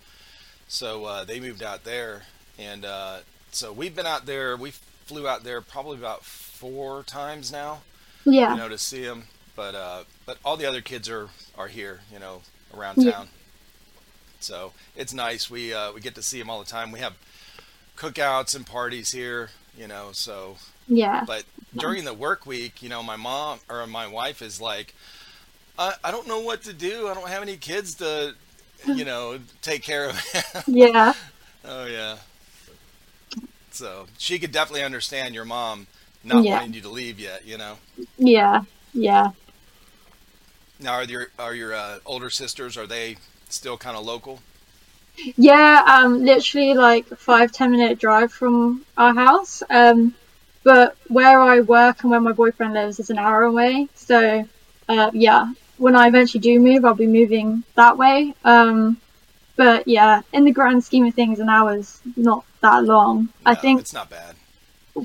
[0.67, 2.23] So uh, they moved out there,
[2.57, 3.19] and uh,
[3.51, 4.55] so we've been out there.
[4.55, 7.79] We flew out there probably about four times now,
[8.25, 9.23] yeah, you know, to see him.
[9.55, 12.41] But uh, but all the other kids are are here, you know,
[12.73, 13.11] around Yeah.
[13.11, 13.29] town.
[14.39, 15.49] So it's nice.
[15.49, 16.91] We uh, we get to see him all the time.
[16.91, 17.13] We have
[17.99, 20.09] cookouts and parties here, you know.
[20.13, 20.57] So,
[20.87, 21.45] yeah, but
[21.77, 24.95] during the work week, you know, my mom or my wife is like,
[25.79, 27.07] I, I don't know what to do.
[27.09, 28.35] I don't have any kids to,
[28.93, 30.65] you know, take care of.
[30.67, 31.13] yeah,
[31.65, 32.17] oh yeah.
[33.71, 35.87] So she could definitely understand your mom
[36.23, 36.49] not Yeah.
[36.49, 37.45] wanting you to leave yet.
[37.45, 37.79] You know.
[38.17, 39.31] yeah, yeah.
[40.79, 42.77] Now, are your are your uh, older sisters?
[42.77, 43.17] Are they
[43.49, 44.41] still kind of local?
[45.37, 49.63] Yeah, um, literally like five ten minute drive from our house.
[49.69, 50.15] Um,
[50.63, 53.87] but where I work and where my boyfriend lives is an hour away.
[53.95, 54.45] So,
[54.87, 58.33] uh, yeah, when I eventually do move, I'll be moving that way.
[58.43, 58.97] Um,
[59.55, 63.29] but yeah, in the grand scheme of things, an hour's not that long.
[63.45, 64.35] I think it's not bad.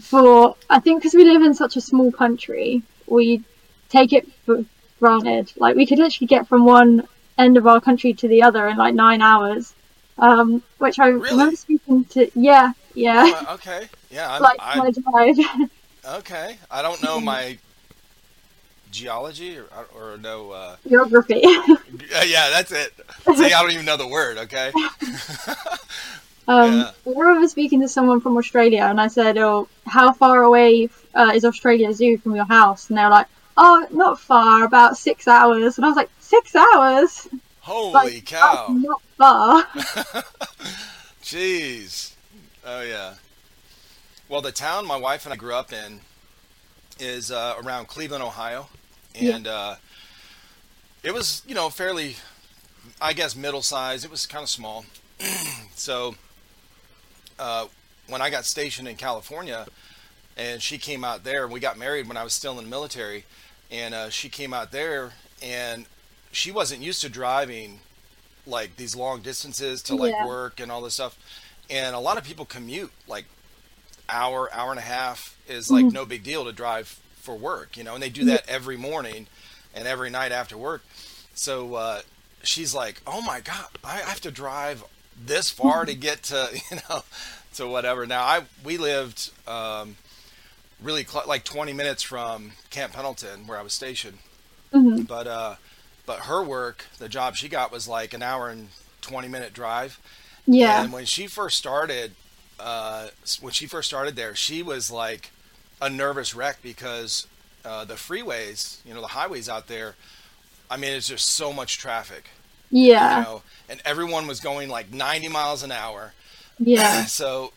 [0.01, 3.43] for I think because we live in such a small country, we
[3.89, 4.65] take it for
[5.01, 5.53] granted.
[5.57, 7.07] Like we could literally get from one
[7.39, 9.75] end of our country to the other in like nine hours.
[10.19, 11.31] Um, which I Really?
[11.31, 12.31] remember speaking to.
[12.35, 13.89] Yeah, yeah, Uh, okay.
[14.11, 14.33] Yeah.
[14.33, 15.71] I'm, like I, my drive.
[16.19, 16.57] okay.
[16.71, 17.59] I don't know my
[18.93, 20.53] geology or, or no.
[20.53, 21.41] Uh, Geography.
[21.45, 22.93] yeah, that's it.
[23.35, 24.39] See, I don't even know the word.
[24.39, 24.73] Okay.
[26.47, 26.91] Um, Yeah.
[27.07, 31.33] I remember speaking to someone from Australia, and I said, "Oh, how far away uh,
[31.35, 35.27] is Australia Zoo from your house?" And they were like, "Oh, not far, about six
[35.27, 37.29] hours." And I was like, six hours?
[37.61, 38.67] Holy Like, cow!
[38.69, 39.67] not far."
[41.23, 42.13] Jeez.
[42.65, 43.15] Oh yeah.
[44.29, 46.01] Well, the town my wife and I grew up in
[46.99, 48.69] is uh, around Cleveland, Ohio,
[49.15, 49.37] Yeah.
[49.37, 49.77] and uh,
[51.03, 52.17] it was you know fairly,
[53.01, 54.05] I guess, middle size.
[54.05, 54.85] It was kind of small.
[55.75, 56.15] so
[57.39, 57.67] uh,
[58.09, 59.67] when I got stationed in California,
[60.37, 63.25] and she came out there, we got married when I was still in the military,
[63.71, 65.87] and uh, she came out there, and
[66.33, 67.81] she wasn't used to driving
[68.47, 70.27] like these long distances to like Yeah.
[70.27, 71.17] work and all this stuff.
[71.71, 73.25] And a lot of people commute like
[74.09, 77.85] hour, hour and a half is like no big deal to drive for work, you
[77.85, 79.27] know, and they do that every morning
[79.75, 80.85] and every night after work.
[81.35, 82.01] So uh,
[82.43, 84.85] she's like, "Oh my god, I have to drive
[85.25, 87.03] this far to get to you know
[87.55, 89.97] to whatever." Now I we lived um,
[90.83, 94.19] really cl- like 20 minutes from Camp Pendleton where I was stationed,
[94.73, 95.07] Mhm.
[95.09, 95.55] but uh,
[96.07, 98.69] but her work, the job she got was like an hour and
[99.03, 100.01] 20 minute drive.
[100.47, 102.13] Yeah, And when she first started,
[102.61, 103.09] uh,
[103.41, 105.31] when she first started there, she was like
[105.81, 107.27] a nervous wreck because
[107.65, 109.95] uh, the freeways, you know, the highways out there.
[110.71, 112.31] I mean, it's just so much traffic,
[112.71, 116.13] yeah, you know, and everyone was going like 90 miles an hour.
[116.59, 117.53] yeah, So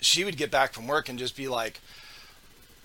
[0.00, 1.80] she would get back from work and just be like,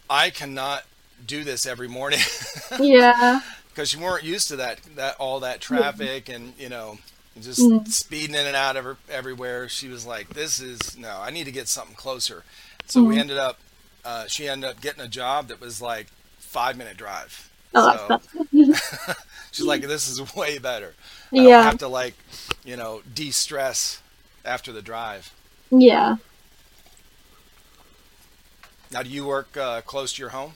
[0.09, 0.83] I cannot
[1.25, 2.19] do this every morning.
[2.79, 3.41] yeah.
[3.77, 6.97] Because you weren't used to that, that all that traffic and, you know,
[7.39, 7.87] just Mm.
[7.87, 9.69] speeding in and out every, everywhere.
[9.69, 12.43] She was like, this is, no, I need to get something closer.
[12.87, 13.19] So we Mhm.
[13.19, 13.59] ended up,
[14.03, 16.07] uh, she ended up getting a job that was like
[16.39, 17.51] five minute drive.
[17.75, 18.47] Oh, So-
[19.51, 20.95] She's like, this is way better.
[21.31, 21.61] I don't yeah.
[21.61, 22.15] have to like,
[22.65, 24.01] you know, de-stress
[24.43, 25.31] after the drive.
[25.69, 26.15] Yeah.
[28.89, 30.53] Now, do you work uh, close to your home?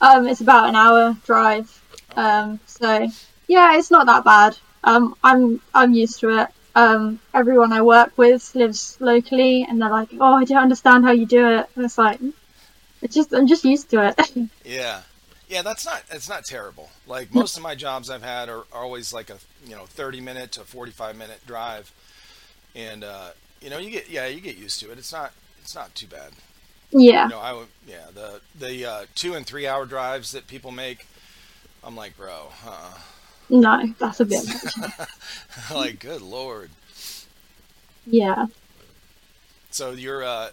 [0.00, 1.80] Um, it's about an hour drive.
[2.16, 3.08] Um, so
[3.48, 4.56] yeah, it's not that bad.
[4.84, 6.48] Um, I'm I'm used to it.
[6.76, 11.12] Um, everyone I work with lives locally, and they're like, "Oh, I don't understand how
[11.12, 12.20] you do it." And it's like,
[13.02, 14.32] it's just I'm just used to it.
[14.64, 15.02] Yeah,
[15.48, 16.88] yeah, that's not it's not terrible.
[17.06, 20.20] Like most of my jobs I've had are, are always like a you know thirty
[20.20, 21.92] minute to forty five minute drive,
[22.74, 24.98] and uh, you know you get yeah you get used to it.
[24.98, 26.32] It's not it's not too bad.
[26.92, 27.24] yeah.
[27.24, 30.70] You know I would yeah the the uh, two and three hour drives that people
[30.72, 31.06] make,
[31.84, 32.92] I'm like bro, uh,
[33.50, 34.44] No, that's a bit.
[34.78, 35.70] much.
[35.72, 36.70] like good lord.
[38.06, 38.46] Yeah.
[39.70, 40.50] So you're uh,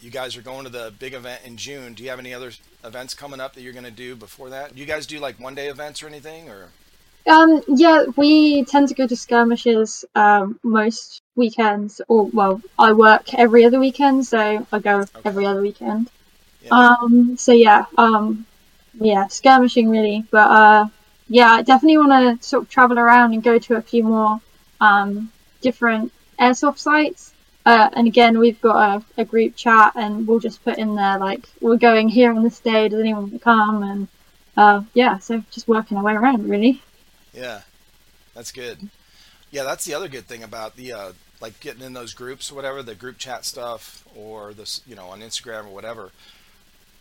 [0.00, 1.94] you guys are going to the big event in June.
[1.94, 2.52] Do you have any other
[2.84, 4.74] events coming up that you're going to do before that?
[4.74, 6.68] Do you guys do like one day events or anything or?
[7.26, 13.32] Um, yeah, we tend to go to skirmishes um, most weekends, or well, I work
[13.32, 16.10] every other weekend, so I go every other weekend.
[16.62, 16.68] Yeah.
[16.70, 18.44] Um, so yeah, um,
[19.00, 20.88] yeah, skirmishing really, but uh,
[21.28, 24.40] yeah, I definitely want to sort of travel around and go to a few more
[24.80, 25.30] um,
[25.60, 27.32] different airsoft sites.
[27.66, 31.18] Uh, and again, we've got a, a group chat, and we'll just put in there
[31.18, 32.88] like we're going here on this day.
[32.88, 33.82] Does anyone want to come?
[33.82, 34.08] And
[34.56, 36.82] uh, yeah, so just working our way around really.
[37.32, 37.62] Yeah,
[38.34, 38.90] that's good.
[39.50, 42.54] Yeah, that's the other good thing about the uh, like getting in those groups or
[42.54, 46.10] whatever, the group chat stuff, or this you know on Instagram or whatever.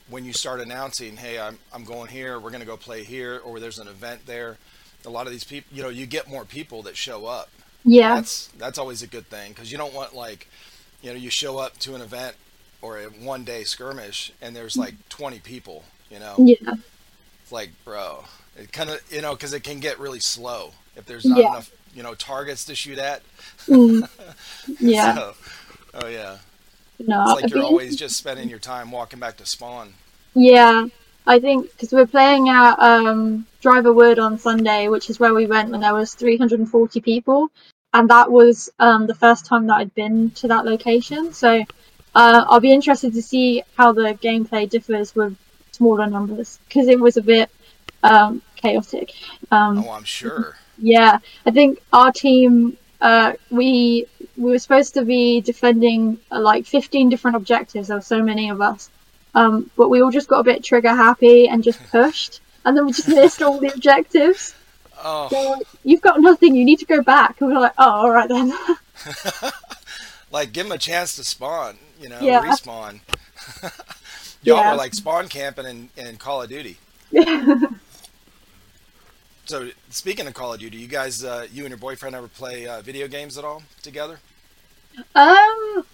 [0.08, 3.60] When you start announcing, hey, I'm I'm going here, we're gonna go play here, or
[3.60, 4.60] there's an event there.
[5.06, 7.50] A lot of these people, you know, you get more people that show up.
[7.86, 10.50] Yeah, That's that's always a good thing because you don't want like,
[11.02, 12.36] you know, you show up to an event
[12.82, 15.86] or a one day skirmish and there's like 20 people.
[16.10, 16.74] You know, yeah,
[17.42, 21.06] it's like, bro, it kind of, you know, because it can get really slow if
[21.06, 21.48] there's not Yeah.
[21.48, 23.24] enough, you know, targets to shoot at.
[23.68, 24.04] mm,
[24.80, 25.14] yeah.
[25.16, 25.36] So,
[25.94, 26.40] oh yeah,
[27.00, 29.94] No, it's like you're always just spending your time walking back to spawn.
[30.36, 30.88] Yeah,
[31.26, 35.46] I think because we're playing at um, Driver Wood on Sunday, which is where we
[35.46, 37.50] went when there was 340 people,
[37.94, 41.34] and that was um, the first time that I'd been to that location.
[41.34, 41.64] So
[42.16, 45.36] uh, I'll be interested to see how the gameplay differs with
[45.72, 47.50] smaller numbers because it was a bit
[48.04, 49.14] um, chaotic.
[49.52, 50.56] Um, Oh, I'm sure.
[50.78, 56.66] yeah, I think our team uh, we we were supposed to be defending uh, like
[56.66, 57.90] 15 different objectives.
[57.90, 58.90] There were so many of us,
[59.36, 62.86] um, but we all just got a bit trigger happy and just pushed, and then
[62.88, 64.56] we just missed all the objectives.
[65.06, 66.56] Oh, like, You've got nothing.
[66.56, 67.42] You need to go back.
[67.42, 68.54] And we we're like, oh, all right then.
[70.32, 72.42] like give them a chance to spawn, you know, Yeah.
[72.42, 73.02] respawn.
[74.44, 74.72] Y'all Yeah.
[74.72, 76.78] were like spawn camping in, in Call of Duty.
[79.46, 82.66] So speaking of Call of Duty, you guys, uh, you and your boyfriend ever play
[82.68, 84.20] uh, video games at all together?
[85.16, 85.86] um,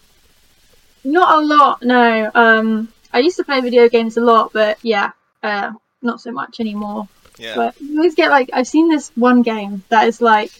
[1.03, 1.81] not a lot.
[1.81, 2.29] No.
[2.35, 6.59] Um, I used to play video games a lot, but yeah, uh, not so much
[6.59, 7.07] anymore.
[7.38, 7.55] Yeah.
[7.55, 10.51] But you always get like I've seen this one game that is like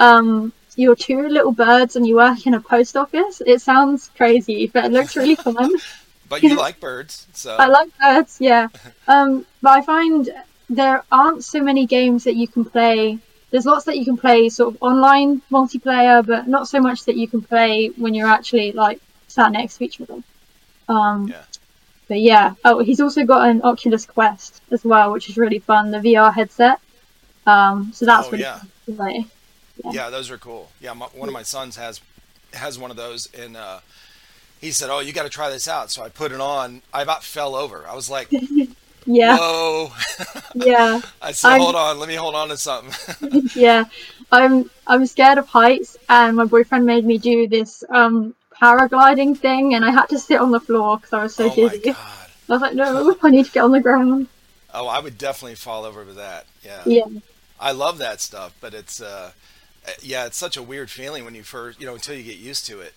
[0.00, 3.42] um you're two little birds and you work in a post office.
[3.46, 5.70] It sounds crazy, but it looks really fun.
[6.26, 8.68] But you like birds, so I like birds, yeah.
[9.06, 10.30] Um but I find
[10.70, 13.18] there aren't so many games that you can play.
[13.50, 17.16] There's lots that you can play sort of online multiplayer, but not so much that
[17.16, 20.22] you can play when you're actually like sat next to each other.
[20.88, 21.42] Um Yeah.
[22.08, 25.90] but yeah, oh, he's also got an Oculus Quest as well, which is really fun.
[25.90, 26.80] The VR headset.
[27.46, 28.58] Um, so that's Oh, really yeah.
[28.58, 29.26] fun to play.
[29.92, 30.70] yeah, those are cool.
[30.80, 32.00] Yeah, my, one of my sons has
[32.54, 33.80] has one of those, and uh,
[34.60, 36.82] he said, "Oh, you got to try this out." So I put it on.
[36.92, 37.84] I about fell over.
[37.86, 38.28] I was like,
[39.06, 39.92] Yeah, "Whoa!"
[40.54, 43.84] yeah, I said, I'm- "Hold on, let me hold on to something." yeah.
[44.32, 49.74] I'm I'm scared of heights, and my boyfriend made me do this um paragliding thing,
[49.74, 51.78] and I had to sit on the floor because I was so oh my dizzy.
[51.78, 52.30] god!
[52.48, 54.28] I was like, no, I need to get on the ground.
[54.72, 56.46] Oh, I would definitely fall over with that.
[56.62, 56.84] Yeah.
[56.84, 57.06] Yeah,
[57.60, 59.32] I love that stuff, but it's uh,
[60.02, 62.66] yeah, it's such a weird feeling when you first, you know, until you get used
[62.66, 62.94] to it.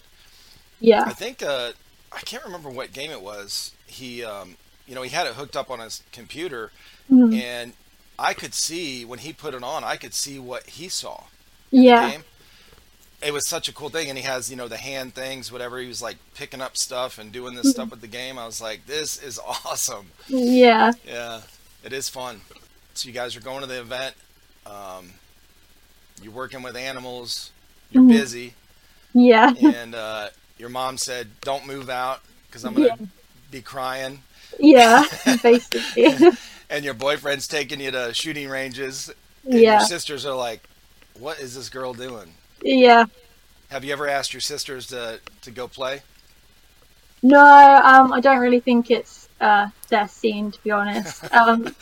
[0.79, 1.71] yeah, I think uh,
[2.11, 3.73] I can't remember what game it was.
[3.86, 4.57] He, um,
[4.88, 6.71] you know, he had it hooked up on his computer,
[7.11, 7.39] Mhm.
[7.39, 7.73] and
[8.19, 11.23] I could see when he put it on, I could see what he saw.
[11.71, 12.19] yeah,
[13.21, 15.79] it was such a cool thing, and he has you know the hand things, whatever.
[15.79, 18.38] He was like picking up stuff and doing this stuff with the game.
[18.39, 20.11] I was like, this is awesome.
[20.27, 20.93] Yeah.
[21.05, 21.41] Yeah,
[21.83, 22.41] it is fun.
[22.93, 24.15] So you guys are going to the event.
[24.65, 25.11] Um,
[26.21, 27.51] you're working with animals.
[27.91, 28.09] You're Mhm.
[28.09, 28.53] busy,
[29.13, 29.53] Yeah.
[29.61, 33.05] and uh, your mom said, "Don't move out because I'm gonna Yeah.
[33.51, 34.23] be crying."
[34.60, 35.05] Yeah.
[35.43, 36.16] Basically.
[36.70, 39.10] And your boyfriend's taking you to shooting ranges,
[39.45, 39.80] and yeah.
[39.80, 40.68] your sisters are like,
[41.18, 43.05] "What is this girl doing?" Yeah.
[43.70, 46.01] Have you ever asked your sisters to to go play?
[47.24, 51.24] No, um, I don't really think it's uh, their scene, to be honest.
[51.34, 51.76] Um,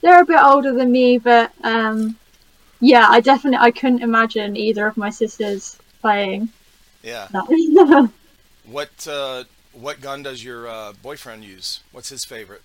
[0.00, 2.16] they're a bit older than me, but um,
[2.80, 6.50] yeah, I definitely I couldn't imagine either of my sisters playing
[7.02, 7.28] Yeah.
[8.66, 9.44] What uh,
[9.74, 11.80] what gun does your uh, boyfriend use?
[11.92, 12.62] What's his favorite?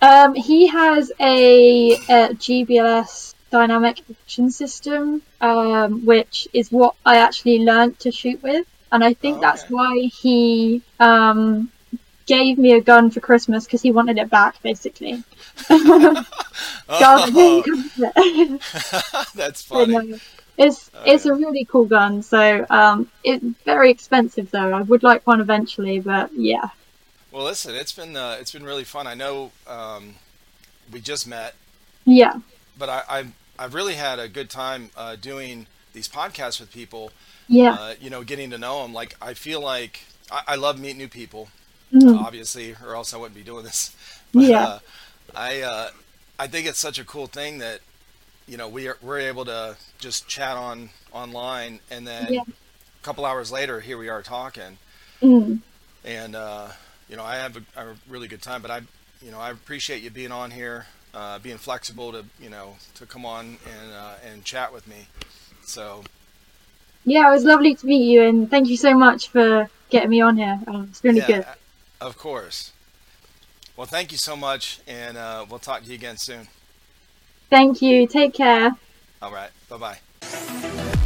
[0.00, 7.60] um, he has a, a GBLS dynamic action system, um, which is what I actually
[7.60, 11.70] learnt to shoot with, and I think Oh, that's why he um,
[12.26, 15.22] gave me a gun for Christmas because he wanted it back, basically.
[16.88, 17.62] Oh,
[19.34, 20.20] that's funny.
[20.58, 21.26] It's Oh, it's yeah.
[21.26, 22.22] a really cool gun.
[22.22, 24.72] So um, it's very expensive though.
[24.72, 26.68] I would like one eventually, but yeah,
[27.30, 29.06] Well, listen, it's been uh, it's been really fun.
[29.06, 30.16] I know um,
[30.90, 31.56] we just met,
[32.06, 32.38] yeah,
[32.76, 37.12] but I, I've I've really had a good time uh, doing these podcasts with people.
[37.48, 38.92] yeah, Uh, you know, getting to know them.
[38.92, 40.00] Like I feel like
[40.30, 41.48] I, I love meeting new people,
[41.92, 42.26] Mhm.
[42.26, 43.96] obviously, or else I wouldn't be doing this.
[44.34, 44.66] But, Yeah.
[44.66, 44.80] Uh,
[45.34, 45.90] I uh,
[46.38, 47.80] I think it's such a cool thing that
[48.46, 52.42] you know we are we're able to just chat on online, and then Yeah.
[52.42, 54.78] a couple hours later, here we are talking.
[55.22, 55.60] Mm.
[56.04, 56.68] and uh,
[57.08, 58.62] you know I have a, a really good time.
[58.62, 58.80] But I,
[59.22, 63.06] you know, I appreciate you being on here, uh, being flexible to you know to
[63.06, 65.06] come on and uh, and chat with me.
[65.64, 66.04] So
[67.04, 67.28] yeah.
[67.28, 70.36] It was lovely to meet you, and thank you so much for getting me on
[70.36, 70.58] here.
[70.66, 71.46] Um, it's really good.
[72.00, 72.72] of course.
[73.76, 76.48] Well, thank you so much, and uh, we'll talk to you again soon.
[77.50, 78.06] Thank you.
[78.06, 78.72] Take care.
[79.22, 80.96] All right, bye bye.